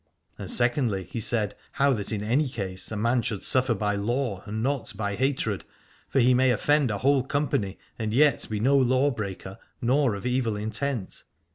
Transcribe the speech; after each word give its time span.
And 0.39 0.49
secondly, 0.49 1.03
he 1.03 1.19
said 1.19 1.53
how 1.73 1.93
that 1.93 2.11
in 2.11 2.23
any 2.23 2.49
case 2.49 2.91
a 2.91 2.97
man 2.97 3.21
should 3.21 3.43
suffer 3.43 3.75
by 3.75 3.93
law 3.95 4.41
and 4.47 4.63
not 4.63 4.97
by 4.97 5.13
hatred: 5.13 5.63
for 6.09 6.19
he 6.19 6.33
may 6.33 6.49
offend 6.49 6.89
a 6.89 6.97
whole 6.97 7.21
company 7.21 7.77
and 7.99 8.11
yet 8.11 8.47
be 8.49 8.59
no 8.59 8.75
law 8.75 9.11
breaker, 9.11 9.59
nor 9.79 10.15
of 10.15 10.25
evil 10.25 10.55
intent. 10.57 11.23